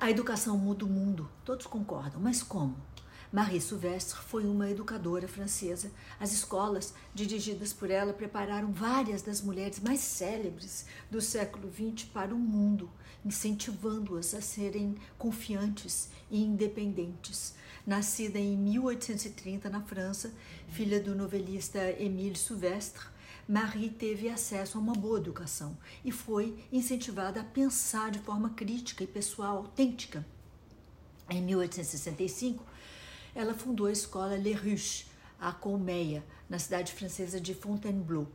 [0.00, 2.76] A educação muda o mundo, todos concordam, mas como?
[3.32, 5.90] Marie Souvestre foi uma educadora francesa.
[6.20, 12.32] As escolas dirigidas por ela prepararam várias das mulheres mais célebres do século XX para
[12.32, 12.88] o mundo,
[13.24, 17.56] incentivando-as a serem confiantes e independentes.
[17.84, 20.32] Nascida em 1830 na França,
[20.68, 23.02] filha do novelista Émile Souvestre,
[23.48, 25.74] Marie teve acesso a uma boa educação
[26.04, 30.22] e foi incentivada a pensar de forma crítica e pessoal autêntica.
[31.30, 32.62] Em 1865,
[33.34, 35.06] ela fundou a escola Les Ruches,
[35.40, 38.28] a colmeia, na cidade francesa de Fontainebleau.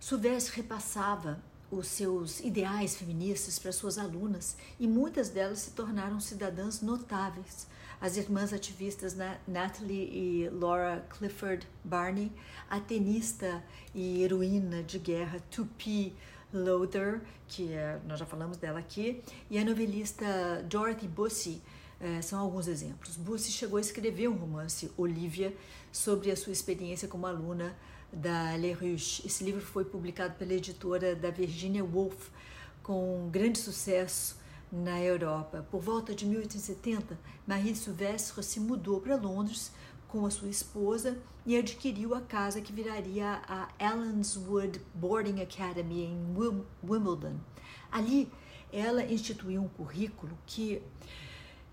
[0.00, 1.40] Souvestre repassava
[1.72, 7.66] os seus ideais feministas para suas alunas e muitas delas se tornaram cidadãs notáveis.
[7.98, 9.16] As irmãs ativistas
[9.48, 12.30] Natalie e Laura Clifford Barney,
[12.68, 13.64] a tenista
[13.94, 16.14] e heroína de guerra Tupi
[16.52, 21.62] Loader, que é, nós já falamos dela aqui, e a novelista Dorothy Bussey,
[22.02, 23.16] é, são alguns exemplos.
[23.16, 25.56] Bussey chegou a escrever um romance, Olivia,
[25.92, 27.76] sobre a sua experiência como aluna
[28.12, 29.24] da Les Ruches.
[29.24, 32.28] Esse livro foi publicado pela editora da Virginia Woolf,
[32.82, 34.36] com grande sucesso
[34.70, 35.64] na Europa.
[35.70, 39.70] Por volta de 1870, Marie Silvestre se mudou para Londres
[40.08, 41.16] com a sua esposa
[41.46, 46.34] e adquiriu a casa que viraria a Allenswood Boarding Academy em
[46.82, 47.36] Wimbledon.
[47.92, 48.28] Ali,
[48.72, 50.82] ela instituiu um currículo que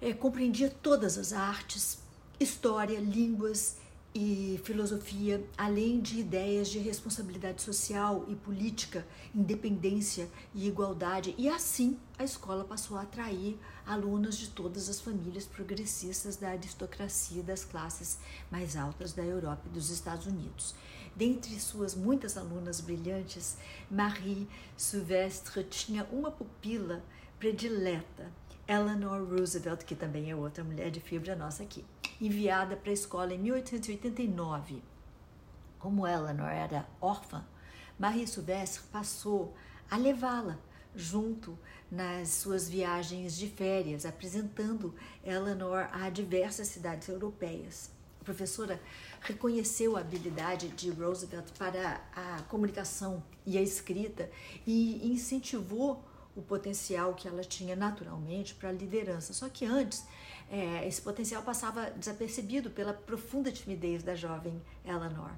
[0.01, 1.99] é, compreendia todas as artes,
[2.39, 3.77] história, línguas
[4.13, 9.05] e filosofia, além de ideias de responsabilidade social e política,
[9.35, 11.35] independência e igualdade.
[11.37, 17.43] E assim a escola passou a atrair alunos de todas as famílias progressistas da aristocracia
[17.43, 18.17] das classes
[18.49, 20.73] mais altas da Europa e dos Estados Unidos.
[21.15, 23.57] Dentre suas muitas alunas brilhantes,
[23.91, 27.03] Marie Silvestre tinha uma pupila
[27.37, 28.31] predileta
[28.69, 31.83] Eleanor Roosevelt, que também é outra mulher de fibra nossa aqui,
[32.21, 34.83] enviada para a escola em 1889.
[35.79, 37.43] Como Eleanor era órfã,
[37.97, 39.55] Marie Silvestre passou
[39.89, 40.59] a levá-la
[40.95, 41.57] junto
[41.89, 44.93] nas suas viagens de férias, apresentando
[45.23, 47.89] Eleanor a diversas cidades europeias.
[48.21, 48.79] A professora
[49.21, 54.29] reconheceu a habilidade de Roosevelt para a comunicação e a escrita
[54.67, 56.03] e incentivou
[56.35, 59.33] o potencial que ela tinha naturalmente para a liderança.
[59.33, 60.05] Só que antes,
[60.49, 65.31] é, esse potencial passava desapercebido pela profunda timidez da jovem Eleanor.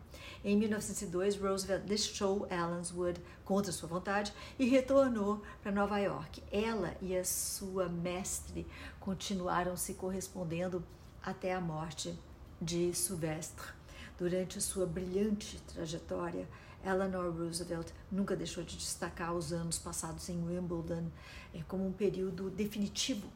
[0.43, 6.41] Em 1902, Roosevelt deixou Allenswood contra sua vontade e retornou para Nova York.
[6.51, 8.65] Ela e a sua mestre
[8.99, 10.83] continuaram se correspondendo
[11.21, 12.17] até a morte
[12.61, 13.80] de Sylvestre.
[14.21, 16.47] Durante sua brilhante trajetória,
[16.85, 21.09] Eleanor Roosevelt nunca deixou de destacar os anos passados em Wimbledon
[21.51, 23.27] é, como um período definitivo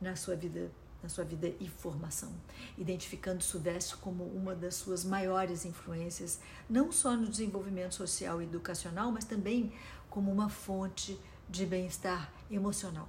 [0.00, 0.70] na sua vida
[1.02, 2.32] na sua vida e formação,
[2.78, 6.38] identificando Sudeste como uma das suas maiores influências,
[6.68, 9.72] não só no desenvolvimento social e educacional, mas também
[10.08, 13.08] como uma fonte de bem-estar emocional.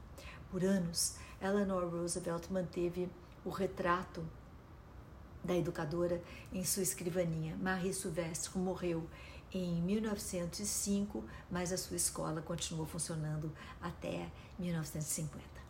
[0.50, 3.08] Por anos, Eleanor Roosevelt manteve
[3.46, 4.26] o retrato
[5.44, 6.22] da educadora
[6.52, 7.56] em sua escrivaninha.
[7.62, 9.08] Marie Silvestre morreu
[9.54, 15.61] em 1905, mas a sua escola continuou funcionando até 1950.